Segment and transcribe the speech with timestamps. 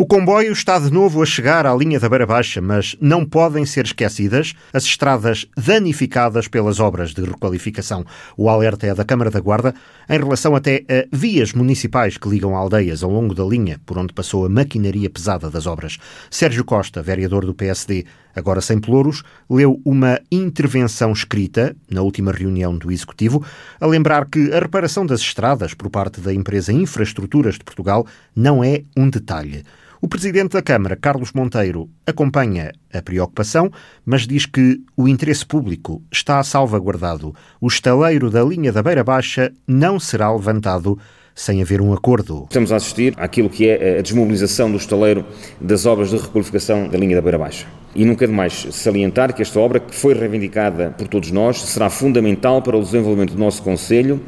[0.00, 3.66] O comboio está de novo a chegar à linha da Beira Baixa, mas não podem
[3.66, 8.06] ser esquecidas as estradas danificadas pelas obras de requalificação.
[8.34, 9.74] O alerta é da Câmara da Guarda
[10.08, 14.14] em relação até a vias municipais que ligam aldeias ao longo da linha por onde
[14.14, 15.98] passou a maquinaria pesada das obras.
[16.30, 22.74] Sérgio Costa, vereador do PSD, agora sem pelouros, leu uma intervenção escrita na última reunião
[22.74, 23.44] do Executivo
[23.78, 28.64] a lembrar que a reparação das estradas por parte da empresa Infraestruturas de Portugal não
[28.64, 29.62] é um detalhe.
[30.02, 33.70] O presidente da Câmara, Carlos Monteiro, acompanha a preocupação,
[34.02, 37.34] mas diz que o interesse público está salvaguardado.
[37.60, 40.98] O estaleiro da linha da Beira Baixa não será levantado
[41.34, 42.44] sem haver um acordo.
[42.44, 45.22] Estamos a assistir àquilo que é a desmobilização do estaleiro
[45.60, 47.66] das obras de requalificação da linha da Beira Baixa.
[47.94, 52.62] E nunca demais salientar que esta obra, que foi reivindicada por todos nós, será fundamental
[52.62, 54.18] para o desenvolvimento do nosso Conselho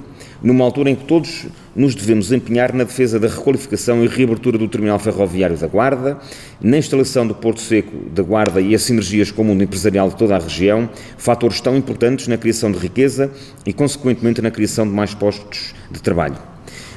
[0.42, 4.68] numa altura em que todos nos devemos empenhar na defesa da requalificação e reabertura do
[4.68, 6.18] terminal ferroviário da Guarda,
[6.60, 10.16] na instalação do Porto Seco da Guarda e as sinergias com o mundo empresarial de
[10.16, 13.30] toda a região, fatores tão importantes na criação de riqueza
[13.64, 16.36] e, consequentemente, na criação de mais postos de trabalho.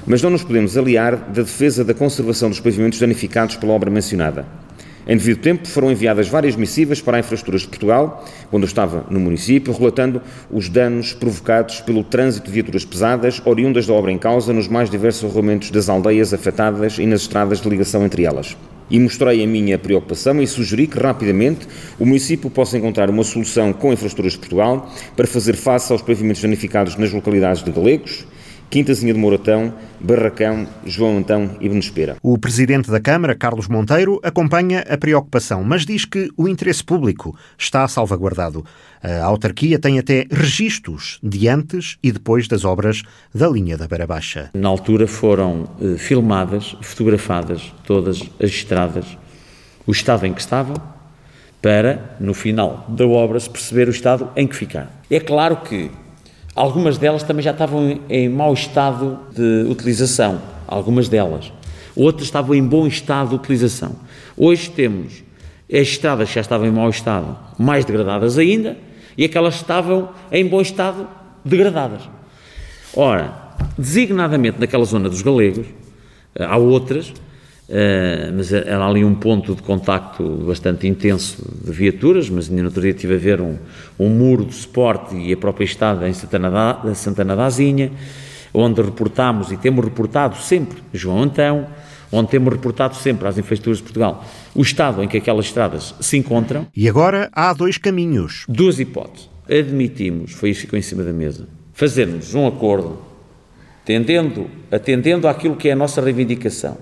[0.07, 4.64] Mas não nos podemos aliar da defesa da conservação dos pavimentos danificados pela obra mencionada.
[5.07, 9.05] Em devido tempo, foram enviadas várias missivas para a Infraestruturas de Portugal, quando eu estava
[9.07, 14.17] no município, relatando os danos provocados pelo trânsito de viaturas pesadas oriundas da obra em
[14.17, 18.57] causa nos mais diversos arruamentos das aldeias afetadas e nas estradas de ligação entre elas.
[18.89, 21.67] E mostrei a minha preocupação e sugeri que rapidamente
[21.99, 26.41] o município possa encontrar uma solução com Infraestruturas de Portugal para fazer face aos pavimentos
[26.41, 28.25] danificados nas localidades de Galegos,
[28.69, 32.17] Quintazinha de Moratão, Barracão, João Antão e Benespera.
[32.21, 37.37] O presidente da Câmara, Carlos Monteiro, acompanha a preocupação, mas diz que o interesse público
[37.57, 38.65] está salvaguardado.
[39.01, 44.07] A autarquia tem até registros de antes e depois das obras da linha da Beira
[44.07, 44.49] Baixa.
[44.53, 49.17] Na altura foram eh, filmadas, fotografadas todas as estradas,
[49.85, 50.75] o estado em que estavam,
[51.61, 54.89] para, no final da obra, se perceber o estado em que ficaram.
[55.09, 55.89] É claro que
[56.55, 61.51] Algumas delas também já estavam em mau estado de utilização, algumas delas.
[61.93, 63.97] Outras estavam em bom estado de utilização.
[64.37, 65.21] Hoje temos
[65.69, 68.77] as estradas que já estavam em mau estado, mais degradadas ainda,
[69.17, 71.05] e aquelas que estavam em bom estado,
[71.43, 72.03] degradadas.
[72.95, 73.33] Ora,
[73.77, 75.67] designadamente naquela zona dos galegos,
[76.35, 77.11] eh, há outras
[77.67, 82.67] Uh, mas era ali um ponto de contacto bastante intenso de viaturas, mas ainda no
[82.67, 83.57] outro dia estive a ver um,
[83.97, 87.91] um muro de suporte e a própria estrada em Santana da, Santana da Azinha,
[88.53, 91.65] onde reportámos e temos reportado sempre, João Antão,
[92.11, 94.23] onde temos reportado sempre às infraestruturas de Portugal
[94.53, 96.67] o estado em que aquelas estradas se encontram.
[96.75, 98.45] E agora há dois caminhos.
[98.47, 99.27] Duas hipóteses.
[99.49, 102.99] Admitimos, foi isso que ficou em cima da mesa, fazermos um acordo
[103.83, 106.77] tendendo, atendendo àquilo que é a nossa reivindicação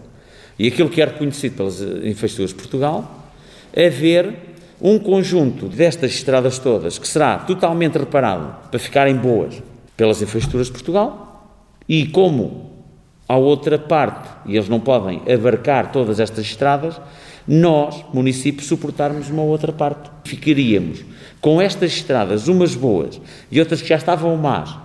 [0.58, 3.32] e aquilo que é reconhecido pelas eh, infraestruturas de Portugal,
[3.76, 4.34] haver
[4.82, 9.62] um conjunto destas estradas todas que será totalmente reparado para ficarem boas
[9.96, 12.72] pelas infraestruturas de Portugal e como
[13.28, 17.00] a outra parte, e eles não podem abarcar todas estas estradas,
[17.48, 20.10] nós, município, suportarmos uma outra parte.
[20.26, 21.04] Ficaríamos
[21.42, 23.20] com estas estradas, umas boas
[23.52, 24.76] e outras que já estavam más,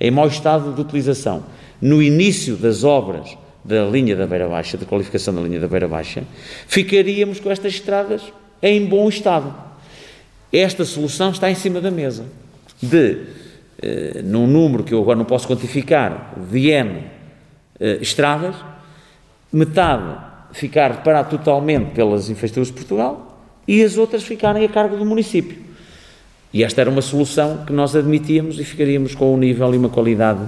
[0.00, 1.44] em mau estado de utilização,
[1.80, 5.86] no início das obras da linha da Beira Baixa, da qualificação da linha da Beira
[5.86, 6.24] Baixa,
[6.66, 8.22] ficaríamos com estas estradas
[8.62, 9.54] em bom estado.
[10.52, 12.26] Esta solução está em cima da mesa.
[12.80, 13.18] De,
[13.80, 17.04] eh, num número que eu agora não posso quantificar, de N
[17.80, 18.56] eh, estradas,
[19.52, 25.04] metade ficar reparado totalmente pelas infraestruturas de Portugal e as outras ficarem a cargo do
[25.04, 25.56] município.
[26.52, 29.88] E esta era uma solução que nós admitíamos e ficaríamos com um nível e uma
[29.88, 30.46] qualidade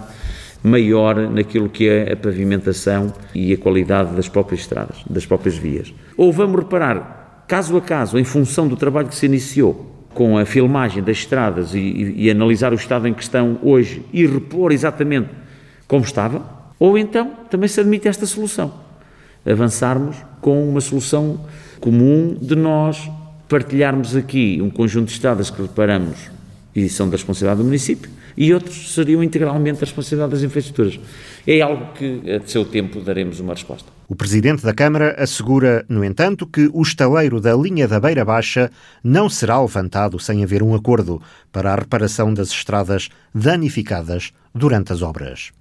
[0.64, 5.92] maior naquilo que é a pavimentação e a qualidade das próprias estradas, das próprias vias.
[6.16, 10.46] Ou vamos reparar, caso a caso, em função do trabalho que se iniciou com a
[10.46, 14.72] filmagem das estradas e, e, e analisar o estado em que estão hoje e repor
[14.72, 15.28] exatamente
[15.86, 16.42] como estava,
[16.78, 18.72] ou então também se admite esta solução.
[19.44, 21.40] Avançarmos com uma solução
[21.78, 23.10] comum de nós
[23.50, 26.30] partilharmos aqui um conjunto de estradas que reparamos
[26.74, 30.98] e são da responsabilidade do município, e outros seriam integralmente da responsabilidade das infraestruturas.
[31.46, 33.92] É algo que, a seu tempo, daremos uma resposta.
[34.08, 38.70] O Presidente da Câmara assegura, no entanto, que o estaleiro da linha da Beira Baixa
[39.02, 45.00] não será levantado sem haver um acordo para a reparação das estradas danificadas durante as
[45.00, 45.52] obras.